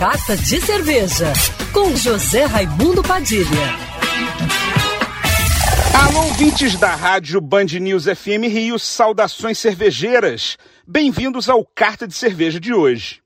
Carta 0.00 0.34
de 0.34 0.58
Cerveja, 0.62 1.30
com 1.74 1.94
José 1.94 2.46
Raimundo 2.46 3.02
Padilha. 3.02 3.44
Alô, 5.92 6.24
ouvintes 6.24 6.74
da 6.78 6.94
rádio 6.94 7.38
Band 7.38 7.66
News 7.78 8.04
FM 8.04 8.48
Rio, 8.50 8.78
saudações 8.78 9.58
cervejeiras. 9.58 10.56
Bem-vindos 10.86 11.50
ao 11.50 11.66
Carta 11.66 12.08
de 12.08 12.14
Cerveja 12.14 12.58
de 12.58 12.72
hoje. 12.72 13.20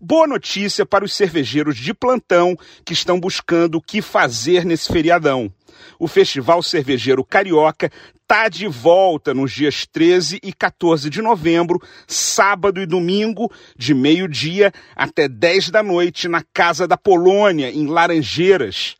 Boa 0.00 0.26
notícia 0.26 0.84
para 0.84 1.04
os 1.04 1.14
cervejeiros 1.14 1.76
de 1.76 1.94
plantão 1.94 2.58
que 2.84 2.92
estão 2.92 3.20
buscando 3.20 3.76
o 3.76 3.80
que 3.80 4.02
fazer 4.02 4.64
nesse 4.64 4.92
feriadão. 4.92 5.48
O 5.98 6.06
Festival 6.06 6.62
Cervejeiro 6.62 7.24
Carioca 7.24 7.90
está 8.26 8.48
de 8.48 8.66
volta 8.66 9.32
nos 9.32 9.52
dias 9.52 9.86
13 9.86 10.40
e 10.42 10.52
14 10.52 11.08
de 11.08 11.22
novembro, 11.22 11.80
sábado 12.08 12.80
e 12.80 12.86
domingo, 12.86 13.48
de 13.78 13.94
meio-dia 13.94 14.72
até 14.96 15.28
10 15.28 15.70
da 15.70 15.80
noite, 15.80 16.26
na 16.26 16.42
Casa 16.52 16.88
da 16.88 16.96
Polônia, 16.96 17.70
em 17.70 17.86
Laranjeiras. 17.86 18.96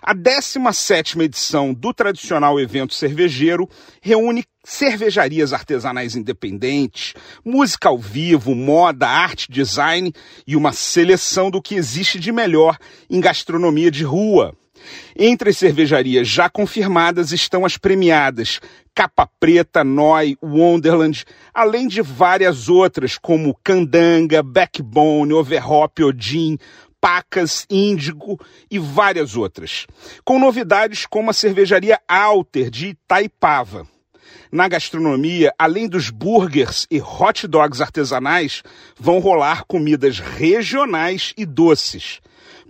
A 0.00 0.14
17 0.14 1.20
edição 1.20 1.74
do 1.74 1.92
tradicional 1.92 2.60
evento 2.60 2.94
cervejeiro 2.94 3.68
reúne 4.00 4.44
cervejarias 4.64 5.52
artesanais 5.52 6.14
independentes, 6.14 7.14
música 7.44 7.88
ao 7.88 7.98
vivo, 7.98 8.54
moda, 8.54 9.08
arte, 9.08 9.50
design 9.50 10.12
e 10.46 10.54
uma 10.54 10.72
seleção 10.72 11.50
do 11.50 11.60
que 11.60 11.74
existe 11.74 12.20
de 12.20 12.30
melhor 12.30 12.78
em 13.10 13.20
gastronomia 13.20 13.90
de 13.90 14.04
rua. 14.04 14.54
Entre 15.16 15.50
as 15.50 15.58
cervejarias 15.58 16.28
já 16.28 16.48
confirmadas 16.48 17.32
estão 17.32 17.64
as 17.64 17.76
premiadas 17.76 18.60
Capa 18.94 19.28
Preta, 19.38 19.84
Noi, 19.84 20.36
Wonderland, 20.42 21.24
além 21.54 21.86
de 21.86 22.02
várias 22.02 22.68
outras 22.68 23.16
como 23.16 23.56
Candanga, 23.62 24.42
Backbone, 24.42 25.32
Overhop, 25.34 26.02
Odin, 26.02 26.58
Pacas, 27.00 27.64
Índigo 27.70 28.40
e 28.70 28.78
várias 28.78 29.36
outras. 29.36 29.86
Com 30.24 30.38
novidades 30.38 31.06
como 31.06 31.30
a 31.30 31.32
cervejaria 31.32 32.00
Alter 32.08 32.70
de 32.70 32.88
Itaipava. 32.88 33.86
Na 34.50 34.66
gastronomia, 34.66 35.52
além 35.58 35.86
dos 35.86 36.10
burgers 36.10 36.86
e 36.90 37.00
hot 37.00 37.46
dogs 37.46 37.80
artesanais, 37.80 38.62
vão 38.98 39.18
rolar 39.18 39.64
comidas 39.64 40.18
regionais 40.18 41.32
e 41.36 41.44
doces. 41.44 42.20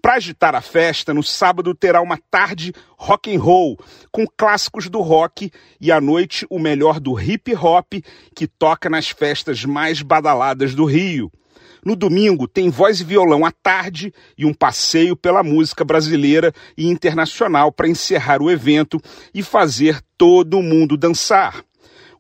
Para 0.01 0.15
agitar 0.15 0.55
a 0.55 0.61
festa, 0.61 1.13
no 1.13 1.23
sábado 1.23 1.75
terá 1.75 2.01
uma 2.01 2.19
tarde 2.31 2.73
rock 2.97 3.35
and 3.35 3.41
roll 3.41 3.79
com 4.13 4.27
clássicos 4.27 4.89
do 4.89 5.01
rock 5.01 5.51
e 5.81 5.91
à 5.91 6.01
noite 6.01 6.47
o 6.49 6.59
melhor 6.59 7.01
do 7.01 7.19
hip 7.21 7.55
hop 7.55 7.95
que 8.35 8.47
toca 8.47 8.89
nas 8.89 9.09
festas 9.09 9.65
mais 9.65 10.01
badaladas 10.01 10.75
do 10.75 10.85
Rio. 10.85 11.31
No 11.85 11.97
domingo 11.97 12.47
tem 12.47 12.71
voz 12.71 13.01
e 13.01 13.05
violão 13.05 13.45
à 13.45 13.51
tarde 13.51 14.13
e 14.37 14.45
um 14.45 14.53
passeio 14.53 15.17
pela 15.17 15.43
música 15.43 15.85
brasileira 15.85 16.53
e 16.77 16.89
internacional 16.89 17.73
para 17.73 17.89
encerrar 17.89 18.43
o 18.43 18.51
evento 18.51 19.01
e 19.33 19.43
fazer 19.43 20.01
todo 20.17 20.63
mundo 20.63 20.97
dançar. 20.97 21.65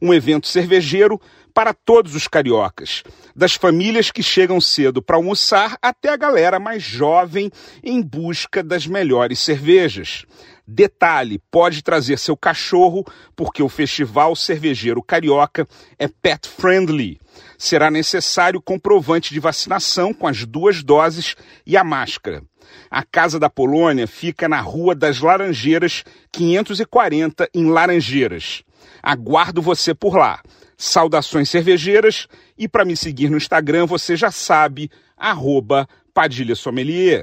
Um 0.00 0.14
evento 0.14 0.46
cervejeiro 0.46 1.20
para 1.58 1.74
todos 1.74 2.14
os 2.14 2.28
cariocas, 2.28 3.02
das 3.34 3.54
famílias 3.54 4.12
que 4.12 4.22
chegam 4.22 4.60
cedo 4.60 5.02
para 5.02 5.16
almoçar 5.16 5.76
até 5.82 6.08
a 6.08 6.16
galera 6.16 6.60
mais 6.60 6.84
jovem 6.84 7.50
em 7.82 8.00
busca 8.00 8.62
das 8.62 8.86
melhores 8.86 9.40
cervejas. 9.40 10.24
Detalhe: 10.70 11.40
pode 11.50 11.82
trazer 11.82 12.18
seu 12.18 12.36
cachorro, 12.36 13.02
porque 13.34 13.62
o 13.62 13.70
Festival 13.70 14.36
Cervejeiro 14.36 15.02
Carioca 15.02 15.66
é 15.98 16.06
pet 16.06 16.46
friendly. 16.46 17.18
Será 17.56 17.90
necessário 17.90 18.60
comprovante 18.60 19.32
de 19.32 19.40
vacinação 19.40 20.12
com 20.12 20.26
as 20.26 20.44
duas 20.44 20.82
doses 20.82 21.34
e 21.66 21.74
a 21.74 21.82
máscara. 21.82 22.42
A 22.90 23.02
Casa 23.02 23.38
da 23.38 23.48
Polônia 23.48 24.06
fica 24.06 24.46
na 24.46 24.60
Rua 24.60 24.94
das 24.94 25.20
Laranjeiras, 25.20 26.04
540, 26.30 27.48
em 27.54 27.70
Laranjeiras. 27.70 28.62
Aguardo 29.02 29.62
você 29.62 29.94
por 29.94 30.18
lá. 30.18 30.42
Saudações 30.76 31.48
cervejeiras 31.48 32.28
e 32.58 32.68
para 32.68 32.84
me 32.84 32.94
seguir 32.94 33.30
no 33.30 33.38
Instagram 33.38 33.86
você 33.86 34.16
já 34.16 34.30
sabe, 34.30 34.90
arroba 35.16 35.88
Padilha 36.12 36.54
Sommelier. 36.54 37.22